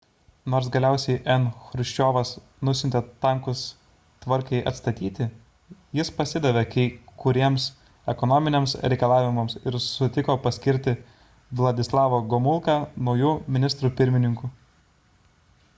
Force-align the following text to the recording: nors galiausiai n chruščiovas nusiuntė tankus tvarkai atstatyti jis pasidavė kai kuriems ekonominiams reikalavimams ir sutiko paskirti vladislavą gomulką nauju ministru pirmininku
nors 0.51 0.67
galiausiai 0.75 1.17
n 1.31 1.43
chruščiovas 1.65 2.29
nusiuntė 2.69 3.01
tankus 3.25 3.59
tvarkai 4.23 4.61
atstatyti 4.71 5.27
jis 6.01 6.11
pasidavė 6.23 6.63
kai 6.71 6.87
kuriems 7.27 7.67
ekonominiams 8.17 8.75
reikalavimams 8.95 9.59
ir 9.71 9.79
sutiko 9.91 10.39
paskirti 10.49 10.95
vladislavą 11.63 12.23
gomulką 12.37 12.79
nauju 13.09 13.35
ministru 13.59 13.93
pirmininku 14.03 14.51